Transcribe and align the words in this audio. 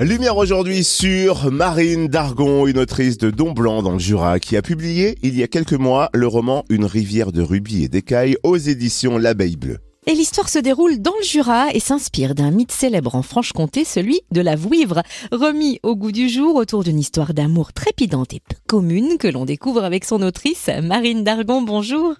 Lumière 0.00 0.36
aujourd'hui 0.36 0.84
sur 0.84 1.50
Marine 1.50 2.06
Dargon, 2.06 2.68
une 2.68 2.78
autrice 2.78 3.18
de 3.18 3.30
Don 3.30 3.50
Blanc 3.50 3.82
dans 3.82 3.94
le 3.94 3.98
Jura, 3.98 4.38
qui 4.38 4.56
a 4.56 4.62
publié 4.62 5.18
il 5.24 5.36
y 5.36 5.42
a 5.42 5.48
quelques 5.48 5.72
mois 5.72 6.08
le 6.14 6.28
roman 6.28 6.64
Une 6.70 6.84
rivière 6.84 7.32
de 7.32 7.42
rubis 7.42 7.82
et 7.82 7.88
d'écailles 7.88 8.36
aux 8.44 8.56
éditions 8.56 9.18
L'Abeille 9.18 9.56
Bleue. 9.56 9.78
Et 10.06 10.14
l'histoire 10.14 10.48
se 10.48 10.60
déroule 10.60 11.02
dans 11.02 11.16
le 11.18 11.24
Jura 11.24 11.72
et 11.74 11.80
s'inspire 11.80 12.36
d'un 12.36 12.52
mythe 12.52 12.70
célèbre 12.70 13.16
en 13.16 13.22
Franche-Comté, 13.22 13.84
celui 13.84 14.20
de 14.30 14.40
la 14.40 14.54
Vouivre, 14.54 15.02
remis 15.32 15.80
au 15.82 15.96
goût 15.96 16.12
du 16.12 16.28
jour 16.28 16.54
autour 16.54 16.84
d'une 16.84 17.00
histoire 17.00 17.34
d'amour 17.34 17.72
trépidante 17.72 18.34
et 18.34 18.40
peu 18.48 18.54
commune 18.68 19.18
que 19.18 19.26
l'on 19.26 19.46
découvre 19.46 19.82
avec 19.82 20.04
son 20.04 20.22
autrice, 20.22 20.70
Marine 20.80 21.24
Dargon. 21.24 21.62
Bonjour. 21.62 22.14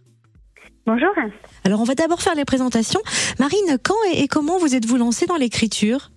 Bonjour. 0.85 1.11
Alors 1.63 1.81
on 1.81 1.85
va 1.85 1.95
d'abord 1.95 2.23
faire 2.23 2.35
les 2.35 2.45
présentations. 2.45 3.01
Marine, 3.39 3.79
quand 3.85 3.95
et 4.13 4.27
comment 4.27 4.59
vous 4.59 4.75
êtes-vous 4.75 4.97
lancée 4.97 5.27
dans 5.27 5.37
l'écriture? 5.37 6.11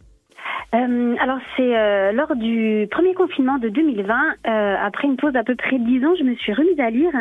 Euh, 0.73 1.15
alors 1.19 1.39
c'est 1.57 1.77
euh, 1.77 2.11
lors 2.13 2.35
du 2.35 2.87
premier 2.91 3.13
confinement 3.13 3.57
de 3.57 3.69
2020, 3.69 4.13
euh, 4.47 4.75
après 4.81 5.07
une 5.07 5.17
pause 5.17 5.33
d'à 5.33 5.43
peu 5.43 5.55
près 5.55 5.77
dix 5.77 6.05
ans, 6.05 6.13
je 6.17 6.23
me 6.23 6.35
suis 6.35 6.53
remise 6.53 6.79
à 6.79 6.89
lire. 6.89 7.11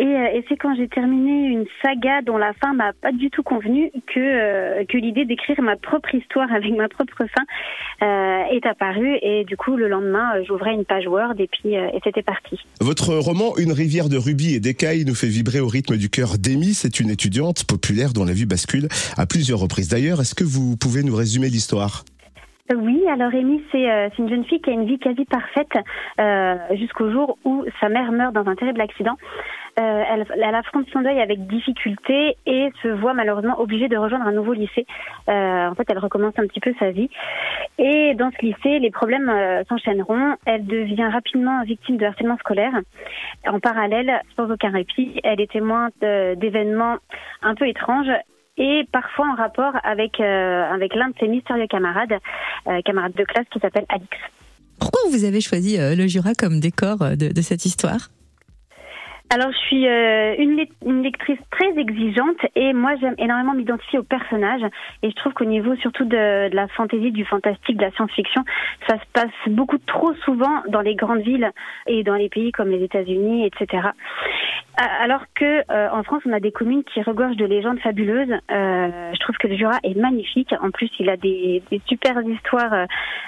Et, 0.00 0.04
et 0.04 0.44
c'est 0.48 0.56
quand 0.56 0.76
j'ai 0.76 0.86
terminé 0.86 1.48
une 1.48 1.64
saga 1.82 2.22
dont 2.22 2.38
la 2.38 2.52
fin 2.52 2.72
m'a 2.72 2.92
pas 2.92 3.10
du 3.10 3.30
tout 3.30 3.42
convenu 3.42 3.90
que 4.06 4.84
que 4.84 4.96
l'idée 4.96 5.24
d'écrire 5.24 5.60
ma 5.60 5.74
propre 5.74 6.14
histoire 6.14 6.52
avec 6.54 6.72
ma 6.76 6.88
propre 6.88 7.24
fin 7.26 8.46
est 8.48 8.64
apparue. 8.64 9.18
Et 9.22 9.42
du 9.42 9.56
coup, 9.56 9.74
le 9.74 9.88
lendemain, 9.88 10.40
j'ouvrais 10.46 10.72
une 10.74 10.84
page 10.84 11.08
Word 11.08 11.34
et 11.40 11.48
puis 11.48 11.74
et 11.74 11.98
c'était 12.04 12.22
parti. 12.22 12.60
Votre 12.80 13.12
roman 13.14 13.56
Une 13.58 13.72
rivière 13.72 14.08
de 14.08 14.16
rubis 14.16 14.54
et 14.54 14.60
d'écailles 14.60 15.04
nous 15.04 15.16
fait 15.16 15.26
vibrer 15.26 15.58
au 15.58 15.66
rythme 15.66 15.96
du 15.96 16.10
cœur 16.10 16.38
d'Amy. 16.38 16.74
C'est 16.74 17.00
une 17.00 17.10
étudiante 17.10 17.64
populaire 17.64 18.12
dont 18.12 18.24
la 18.24 18.34
vie 18.34 18.46
bascule 18.46 18.86
à 19.16 19.26
plusieurs 19.26 19.58
reprises. 19.58 19.88
D'ailleurs, 19.88 20.20
est-ce 20.20 20.36
que 20.36 20.44
vous 20.44 20.76
pouvez 20.76 21.02
nous 21.02 21.16
résumer 21.16 21.48
l'histoire? 21.48 22.04
Oui, 22.76 23.02
alors 23.08 23.32
Amy, 23.32 23.62
euh, 23.74 24.08
c'est 24.10 24.18
une 24.18 24.28
jeune 24.28 24.44
fille 24.44 24.60
qui 24.60 24.68
a 24.68 24.72
une 24.74 24.84
vie 24.84 24.98
quasi 24.98 25.24
parfaite 25.24 25.72
euh, 26.20 26.56
jusqu'au 26.72 27.10
jour 27.10 27.38
où 27.44 27.64
sa 27.80 27.88
mère 27.88 28.12
meurt 28.12 28.34
dans 28.34 28.46
un 28.46 28.54
terrible 28.56 28.80
accident. 28.80 29.16
Euh, 29.80 30.02
elle, 30.10 30.26
elle, 30.34 30.54
affronte 30.54 30.86
son 30.92 31.00
deuil 31.00 31.20
avec 31.20 31.46
difficulté 31.46 32.36
et 32.46 32.70
se 32.82 32.88
voit 32.88 33.14
malheureusement 33.14 33.58
obligée 33.60 33.88
de 33.88 33.96
rejoindre 33.96 34.26
un 34.26 34.32
nouveau 34.32 34.52
lycée. 34.52 34.86
en 35.28 35.72
fait, 35.76 35.86
elle 35.88 35.98
recommence 35.98 36.34
un 36.36 36.46
petit 36.46 36.60
peu 36.60 36.74
sa 36.78 36.90
vie. 36.90 37.08
Et 37.78 38.14
dans 38.14 38.30
ce 38.32 38.44
lycée, 38.44 38.80
les 38.80 38.90
problèmes 38.90 39.32
s'enchaîneront. 39.68 40.34
Elle 40.44 40.66
devient 40.66 41.08
rapidement 41.12 41.62
victime 41.62 41.96
de 41.96 42.04
harcèlement 42.04 42.36
scolaire. 42.38 42.72
En 43.46 43.60
parallèle, 43.60 44.20
sans 44.36 44.50
aucun 44.50 44.70
répit, 44.70 45.20
elle 45.22 45.40
est 45.40 45.50
témoin 45.50 45.90
d'événements 46.00 46.96
un 47.42 47.54
peu 47.54 47.68
étranges 47.68 48.10
et 48.58 48.86
parfois 48.92 49.26
en 49.32 49.34
rapport 49.34 49.72
avec, 49.84 50.20
euh, 50.20 50.72
avec 50.72 50.94
l'un 50.94 51.08
de 51.08 51.14
ses 51.20 51.28
mystérieux 51.28 51.66
camarades, 51.68 52.18
euh, 52.66 52.80
camarades 52.82 53.14
de 53.14 53.24
classe 53.24 53.46
qui 53.52 53.60
s'appelle 53.60 53.86
Alix. 53.88 54.08
Pourquoi 54.78 55.00
vous 55.10 55.24
avez 55.24 55.40
choisi 55.40 55.78
euh, 55.78 55.94
le 55.94 56.06
Jura 56.06 56.34
comme 56.34 56.60
décor 56.60 56.98
de, 56.98 57.32
de 57.32 57.42
cette 57.42 57.64
histoire? 57.64 58.10
Alors, 59.30 59.52
je 59.52 59.58
suis 59.58 59.86
euh, 59.86 60.36
une, 60.38 60.64
une, 60.86 61.02
lectrice 61.02 61.38
très 61.50 61.78
exigeante 61.78 62.38
et 62.56 62.72
moi, 62.72 62.94
j'aime 62.98 63.14
énormément 63.18 63.52
m'identifier 63.52 63.98
aux 63.98 64.02
personnages. 64.04 64.64
Et 65.02 65.10
je 65.10 65.16
trouve 65.16 65.34
qu'au 65.34 65.44
niveau 65.44 65.76
surtout 65.76 66.06
de, 66.06 66.48
de, 66.48 66.56
la 66.56 66.66
fantaisie, 66.68 67.12
du 67.12 67.26
fantastique, 67.26 67.76
de 67.76 67.82
la 67.82 67.90
science-fiction, 67.90 68.42
ça 68.86 68.94
se 68.94 69.04
passe 69.12 69.34
beaucoup 69.48 69.76
trop 69.86 70.14
souvent 70.24 70.62
dans 70.68 70.80
les 70.80 70.94
grandes 70.94 71.20
villes 71.20 71.50
et 71.86 72.04
dans 72.04 72.14
les 72.14 72.30
pays 72.30 72.52
comme 72.52 72.70
les 72.70 72.82
États-Unis, 72.82 73.44
etc. 73.44 73.88
Alors 74.78 75.22
que 75.34 75.64
euh, 75.72 75.88
en 75.92 76.04
France, 76.04 76.22
on 76.24 76.32
a 76.32 76.38
des 76.38 76.52
communes 76.52 76.84
qui 76.84 77.02
regorgent 77.02 77.36
de 77.36 77.44
légendes 77.44 77.80
fabuleuses. 77.80 78.30
Euh, 78.30 79.10
je 79.12 79.18
trouve 79.18 79.36
que 79.36 79.48
le 79.48 79.56
Jura 79.56 79.78
est 79.82 79.96
magnifique. 79.96 80.54
En 80.62 80.70
plus, 80.70 80.88
il 81.00 81.10
a 81.10 81.16
des, 81.16 81.62
des 81.70 81.82
super 81.86 82.22
histoires 82.22 82.86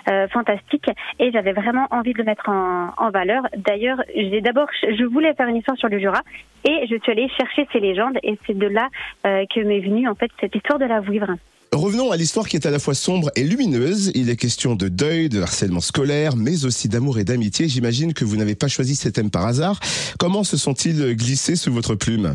euh, 0.09 0.29
fantastiques 0.29 0.89
et 1.19 1.33
j'avais 1.33 1.53
vraiment 1.53 1.89
envie 1.91 2.13
de 2.13 2.19
le 2.19 2.25
mettre 2.25 2.49
en, 2.49 2.91
en 2.97 3.11
valeur. 3.11 3.43
D'ailleurs, 3.57 4.01
j'ai 4.15 4.41
d'abord, 4.41 4.69
je 4.83 5.05
voulais 5.05 5.35
faire 5.35 5.49
une 5.49 5.57
histoire 5.57 5.77
sur 5.77 5.90
Jura 5.99 6.23
et 6.65 6.87
je 6.91 6.97
suis 7.03 7.13
allée 7.13 7.29
chercher 7.37 7.67
ces 7.73 7.81
légendes 7.81 8.19
et 8.23 8.39
c'est 8.47 8.57
de 8.57 8.67
là 8.67 8.89
euh, 9.27 9.45
que 9.55 9.61
m'est 9.61 9.81
venue 9.81 10.09
en 10.09 10.15
fait 10.15 10.31
cette 10.41 10.55
histoire 10.55 10.79
de 10.79 10.85
la 10.85 11.01
Vouivre. 11.01 11.35
Revenons 11.73 12.11
à 12.11 12.17
l'histoire 12.17 12.49
qui 12.49 12.57
est 12.57 12.67
à 12.67 12.71
la 12.71 12.81
fois 12.81 12.95
sombre 12.95 13.31
et 13.37 13.45
lumineuse. 13.45 14.11
Il 14.17 14.29
est 14.29 14.37
question 14.37 14.75
de 14.75 14.89
deuil, 14.89 15.29
de 15.29 15.41
harcèlement 15.41 15.81
scolaire, 15.81 16.35
mais 16.35 16.65
aussi 16.65 16.89
d'amour 16.89 17.21
et 17.21 17.25
d'amitié. 17.25 17.69
J'imagine 17.69 18.13
que 18.13 18.25
vous 18.25 18.37
n'avez 18.37 18.57
pas 18.57 18.67
choisi 18.67 18.97
ces 18.97 19.13
thèmes 19.13 19.31
par 19.31 19.47
hasard. 19.47 19.79
Comment 20.19 20.43
se 20.43 20.57
sont-ils 20.57 21.15
glissés 21.15 21.55
sous 21.55 21.73
votre 21.73 21.95
plume? 21.95 22.35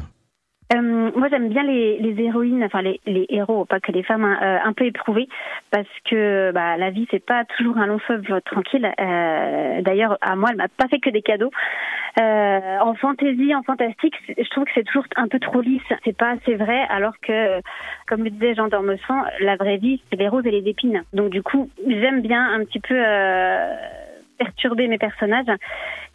Euh, 0.73 1.11
moi, 1.15 1.27
j'aime 1.29 1.49
bien 1.49 1.63
les, 1.63 1.99
les, 1.99 2.23
héroïnes, 2.23 2.63
enfin 2.63 2.81
les, 2.81 2.99
les, 3.05 3.27
héros, 3.29 3.65
pas 3.65 3.79
que 3.79 3.91
les 3.91 4.01
femmes, 4.01 4.23
hein, 4.23 4.39
euh, 4.41 4.57
un 4.63 4.73
peu 4.73 4.85
éprouvées, 4.85 5.27
parce 5.69 5.87
que 6.09 6.51
bah, 6.53 6.75
la 6.77 6.89
vie 6.89 7.07
c'est 7.11 7.23
pas 7.23 7.45
toujours 7.45 7.77
un 7.77 7.85
long 7.85 7.99
fleuve 7.99 8.23
tranquille. 8.45 8.91
Euh, 8.99 9.81
D'ailleurs, 9.81 10.17
à 10.21 10.35
moi, 10.35 10.49
elle 10.51 10.57
m'a 10.57 10.67
pas 10.67 10.87
fait 10.87 10.99
que 10.99 11.11
des 11.11 11.21
cadeaux. 11.21 11.51
Euh, 12.19 12.79
en 12.79 12.95
fantaisie, 12.95 13.53
en 13.53 13.61
fantastique, 13.61 14.15
je 14.27 14.49
trouve 14.49 14.63
que 14.63 14.71
c'est 14.73 14.85
toujours 14.85 15.05
un 15.17 15.27
peu 15.27 15.39
trop 15.39 15.61
lisse. 15.61 15.81
C'est 16.03 16.17
pas 16.17 16.31
assez 16.31 16.55
vrai, 16.55 16.85
alors 16.89 17.19
que, 17.21 17.59
comme 18.07 18.23
le 18.23 18.31
disait 18.31 18.55
Jean 18.55 18.67
Dormesson, 18.67 19.21
la 19.41 19.57
vraie 19.57 19.77
vie 19.77 20.01
c'est 20.09 20.17
les 20.17 20.27
roses 20.27 20.45
et 20.47 20.51
les 20.51 20.67
épines. 20.67 21.03
Donc 21.13 21.29
du 21.29 21.43
coup, 21.43 21.69
j'aime 21.87 22.21
bien 22.21 22.53
un 22.53 22.63
petit 22.65 22.79
peu 22.79 22.95
euh, 22.95 23.75
perturber 24.37 24.87
mes 24.87 24.97
personnages. 24.97 25.45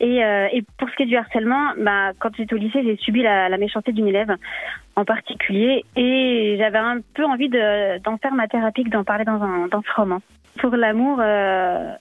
Et, 0.00 0.24
euh, 0.24 0.48
et, 0.52 0.62
pour 0.78 0.88
ce 0.88 0.96
qui 0.96 1.02
est 1.04 1.06
du 1.06 1.16
harcèlement, 1.16 1.72
bah, 1.78 2.12
quand 2.18 2.34
j'étais 2.36 2.54
au 2.54 2.58
lycée, 2.58 2.82
j'ai 2.82 2.96
subi 2.96 3.22
la, 3.22 3.48
la, 3.48 3.58
méchanceté 3.58 3.92
d'une 3.92 4.08
élève 4.08 4.34
en 4.96 5.04
particulier 5.04 5.84
et 5.96 6.56
j'avais 6.58 6.78
un 6.78 6.98
peu 7.14 7.24
envie 7.24 7.48
d'en 7.48 8.16
faire 8.18 8.34
ma 8.34 8.48
thérapie, 8.48 8.84
d'en 8.84 9.04
parler 9.04 9.24
dans, 9.24 9.42
un, 9.42 9.68
dans 9.68 9.82
ce 9.82 9.92
roman. 9.94 10.20
Pour 10.58 10.74
l'amour, 10.74 11.18
euh, 11.20 11.92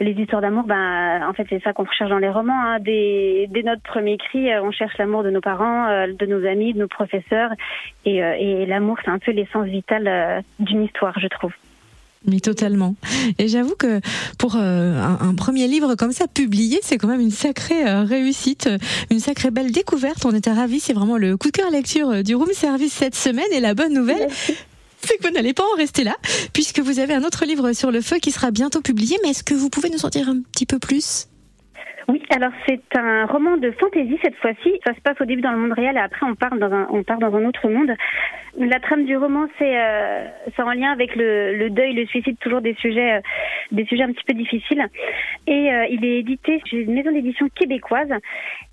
les 0.00 0.12
histoires 0.12 0.42
d'amour, 0.42 0.64
ben, 0.64 1.26
en 1.26 1.32
fait, 1.32 1.46
c'est 1.48 1.62
ça 1.62 1.72
qu'on 1.72 1.84
recherche 1.84 2.10
dans 2.10 2.18
les 2.18 2.28
romans. 2.28 2.60
Hein. 2.64 2.78
Dès, 2.80 3.46
dès, 3.50 3.62
notre 3.62 3.82
premier 3.82 4.18
cri, 4.18 4.50
on 4.58 4.70
cherche 4.70 4.96
l'amour 4.98 5.22
de 5.22 5.30
nos 5.30 5.40
parents, 5.40 5.88
euh, 5.88 6.06
de 6.12 6.26
nos 6.26 6.46
amis, 6.46 6.74
de 6.74 6.80
nos 6.80 6.88
professeurs. 6.88 7.50
Et, 8.04 8.22
euh, 8.22 8.36
et 8.38 8.66
l'amour, 8.66 8.98
c'est 9.04 9.10
un 9.10 9.18
peu 9.18 9.32
l'essence 9.32 9.66
vitale 9.66 10.06
euh, 10.06 10.40
d'une 10.58 10.82
histoire, 10.84 11.18
je 11.18 11.28
trouve. 11.28 11.52
Mais 12.26 12.40
totalement. 12.40 12.96
Et 13.38 13.48
j'avoue 13.48 13.74
que 13.76 14.00
pour 14.38 14.56
euh, 14.56 15.00
un, 15.00 15.28
un, 15.28 15.34
premier 15.34 15.68
livre 15.68 15.94
comme 15.94 16.12
ça 16.12 16.26
publié, 16.26 16.80
c'est 16.82 16.98
quand 16.98 17.06
même 17.06 17.20
une 17.20 17.30
sacrée 17.30 17.86
euh, 17.86 18.02
réussite, 18.02 18.68
une 19.10 19.20
sacrée 19.20 19.50
belle 19.50 19.70
découverte. 19.70 20.24
On 20.24 20.34
était 20.34 20.52
ravis. 20.52 20.80
C'est 20.80 20.92
vraiment 20.92 21.16
le 21.16 21.36
coup 21.36 21.48
de 21.48 21.56
cœur 21.56 21.70
lecture 21.70 22.10
euh, 22.10 22.22
du 22.22 22.34
Room 22.34 22.50
Service 22.52 22.92
cette 22.92 23.14
semaine. 23.14 23.46
Et 23.52 23.60
la 23.60 23.74
bonne 23.74 23.92
nouvelle, 23.92 24.28
c'est 25.02 25.18
que 25.18 25.28
vous 25.28 25.34
n'allez 25.34 25.54
pas 25.54 25.64
en 25.64 25.76
rester 25.76 26.02
là, 26.02 26.16
puisque 26.52 26.80
vous 26.80 26.98
avez 26.98 27.14
un 27.14 27.22
autre 27.22 27.44
livre 27.44 27.72
sur 27.72 27.90
le 27.90 28.00
feu 28.00 28.16
qui 28.18 28.32
sera 28.32 28.50
bientôt 28.50 28.80
publié. 28.80 29.18
Mais 29.22 29.30
est-ce 29.30 29.44
que 29.44 29.54
vous 29.54 29.70
pouvez 29.70 29.90
nous 29.90 30.04
en 30.04 30.08
dire 30.08 30.28
un 30.28 30.40
petit 30.52 30.66
peu 30.66 30.78
plus? 30.78 31.28
Oui, 32.08 32.22
alors 32.30 32.52
c'est 32.68 32.96
un 32.96 33.26
roman 33.26 33.56
de 33.56 33.72
fantaisie 33.72 34.18
cette 34.22 34.36
fois-ci. 34.36 34.80
Ça 34.86 34.94
se 34.94 35.00
passe 35.00 35.20
au 35.20 35.24
début 35.24 35.42
dans 35.42 35.50
le 35.50 35.58
monde 35.58 35.72
réel 35.72 35.96
et 35.96 36.00
après 36.00 36.24
on 36.24 36.36
part 36.36 36.54
dans 36.56 36.72
un, 36.72 36.86
on 36.90 37.02
part 37.02 37.18
dans 37.18 37.34
un 37.34 37.44
autre 37.44 37.68
monde. 37.68 37.90
La 38.58 38.78
trame 38.78 39.04
du 39.04 39.16
roman, 39.16 39.46
c'est 39.58 39.76
euh, 39.76 40.26
en 40.58 40.72
lien 40.72 40.92
avec 40.92 41.16
le, 41.16 41.56
le, 41.56 41.68
deuil, 41.68 41.94
le 41.94 42.06
suicide, 42.06 42.38
toujours 42.38 42.60
des 42.60 42.74
sujets, 42.74 43.14
euh, 43.14 43.20
des 43.72 43.84
sujets 43.86 44.04
un 44.04 44.12
petit 44.12 44.24
peu 44.24 44.34
difficiles. 44.34 44.86
Et 45.48 45.72
euh, 45.72 45.86
il 45.90 46.04
est 46.04 46.20
édité 46.20 46.62
chez 46.64 46.78
une 46.78 46.94
maison 46.94 47.10
d'édition 47.10 47.48
québécoise 47.54 48.08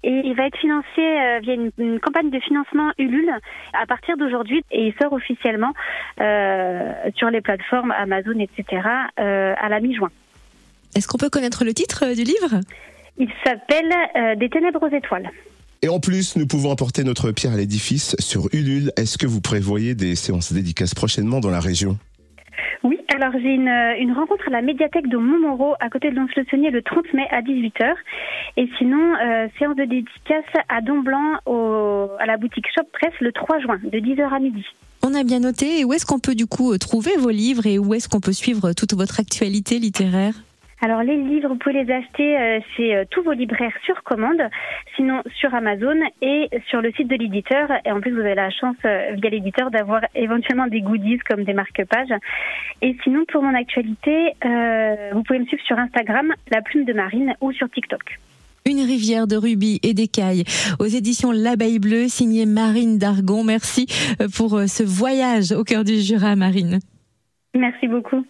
et 0.04 0.22
il 0.24 0.36
va 0.36 0.46
être 0.46 0.58
financé 0.58 0.86
euh, 1.00 1.40
via 1.42 1.56
une, 1.56 1.72
une, 1.80 2.00
campagne 2.00 2.30
de 2.30 2.40
financement 2.40 2.92
Ulule 3.00 3.34
à 3.74 3.86
partir 3.88 4.16
d'aujourd'hui 4.16 4.64
et 4.72 4.88
il 4.88 4.94
sort 5.02 5.12
officiellement 5.12 5.74
euh, 6.22 6.94
sur 7.16 7.32
les 7.32 7.42
plateformes 7.42 7.92
Amazon, 7.92 8.38
etc. 8.40 8.82
à 9.18 9.70
la 9.70 9.80
mi-juin. 9.80 10.10
Est-ce 10.96 11.08
qu'on 11.08 11.18
peut 11.18 11.30
connaître 11.30 11.66
le 11.66 11.74
titre 11.74 12.06
du 12.14 12.24
livre? 12.24 12.62
Il 13.18 13.30
s'appelle 13.44 13.92
euh, 14.16 14.36
Des 14.36 14.50
ténèbres 14.50 14.84
aux 14.84 14.96
étoiles. 14.96 15.30
Et 15.82 15.90
en 15.90 16.00
plus, 16.00 16.38
nous 16.38 16.48
pouvons 16.48 16.72
apporter 16.72 17.04
notre 17.04 17.32
pierre 17.32 17.54
à 17.54 17.58
l'édifice 17.58 18.16
sur 18.20 18.48
Ulule. 18.54 18.92
Est-ce 18.96 19.18
que 19.18 19.28
vous 19.28 19.42
prévoyez 19.42 19.96
des 19.96 20.16
séances 20.16 20.54
dédicaces 20.54 20.96
prochainement 20.96 21.42
dans 21.42 21.50
la 21.50 21.60
région? 21.60 21.98
Oui, 22.84 23.00
alors 23.14 23.34
j'ai 23.34 23.54
une, 23.54 23.70
une, 24.00 24.12
rencontre 24.14 24.48
à 24.48 24.52
la 24.52 24.62
médiathèque 24.62 25.08
de 25.08 25.18
Montmoreau 25.18 25.76
à 25.80 25.90
côté 25.90 26.10
de 26.10 26.16
Lons-le-Saunier 26.16 26.70
le 26.70 26.82
30 26.82 27.14
mai 27.14 27.28
à 27.32 27.42
18h. 27.42 27.94
Et 28.58 28.70
sinon, 28.78 29.16
euh, 29.16 29.48
séance 29.58 29.76
de 29.76 29.84
dédicace 29.84 30.46
à 30.70 30.82
Don-Blanc 30.82 31.40
au, 31.46 32.10
à 32.20 32.26
la 32.26 32.38
boutique 32.38 32.68
Shop 32.76 32.88
Press 32.94 33.14
le 33.20 33.32
3 33.32 33.60
juin 33.60 33.80
de 33.84 34.00
10h 34.00 34.34
à 34.34 34.40
midi. 34.40 34.66
On 35.02 35.14
a 35.14 35.24
bien 35.24 35.40
noté. 35.40 35.80
Et 35.80 35.86
où 35.86 35.94
est-ce 35.94 36.06
qu'on 36.06 36.20
peut 36.20 36.36
du 36.36 36.46
coup 36.46 36.78
trouver 36.78 37.12
vos 37.18 37.30
livres 37.30 37.66
et 37.66 37.78
où 37.78 37.94
est-ce 37.94 38.08
qu'on 38.08 38.22
peut 38.22 38.34
suivre 38.34 38.74
toute 38.74 38.94
votre 38.94 39.20
actualité 39.20 39.80
littéraire? 39.80 40.34
Alors 40.84 41.02
les 41.02 41.16
livres, 41.16 41.48
vous 41.48 41.56
pouvez 41.56 41.82
les 41.82 41.94
acheter 41.94 42.38
euh, 42.38 42.60
chez 42.76 42.94
euh, 42.94 43.06
tous 43.10 43.24
vos 43.24 43.32
libraires 43.32 43.72
sur 43.86 44.04
commande, 44.04 44.42
sinon 44.98 45.22
sur 45.34 45.56
Amazon 45.56 45.96
et 46.22 46.50
sur 46.68 46.82
le 46.82 46.92
site 46.92 47.08
de 47.08 47.16
l'éditeur. 47.16 47.70
Et 47.86 47.92
en 47.94 48.02
plus, 48.02 48.12
vous 48.12 48.20
avez 48.20 48.36
la 48.36 48.50
chance 48.50 48.76
euh, 48.84 49.14
via 49.14 49.30
l'éditeur 49.30 49.72
d'avoir 49.72 50.02
éventuellement 50.14 50.68
des 50.68 50.82
goodies 50.82 51.20
comme 51.20 51.46
des 51.46 51.54
marque-pages. 51.54 52.14
Et 52.82 52.98
sinon, 53.02 53.24
pour 53.32 53.42
mon 53.42 53.56
actualité, 53.56 54.34
vous 55.14 55.24
pouvez 55.24 55.40
me 55.40 55.46
suivre 55.46 55.64
sur 55.64 55.78
Instagram, 55.80 56.34
La 56.52 56.62
Plume 56.62 56.84
de 56.84 56.92
Marine, 56.92 57.34
ou 57.40 57.54
sur 57.54 57.70
TikTok. 57.70 58.20
Une 58.70 58.82
rivière 58.82 59.26
de 59.26 59.38
rubis 59.38 59.80
et 59.84 59.94
d'écailles 59.94 60.44
aux 60.82 60.86
éditions 60.86 61.32
L'Abeille 61.32 61.80
Bleue, 61.80 62.10
signée 62.10 62.46
Marine 62.46 62.98
Dargon. 62.98 63.46
Merci 63.46 63.86
pour 64.36 64.60
ce 64.68 64.84
voyage 64.84 65.54
au 65.54 65.64
cœur 65.64 65.86
du 65.86 66.02
Jura, 66.02 66.36
Marine. 66.36 66.80
Merci 67.56 67.88
beaucoup. 67.88 68.26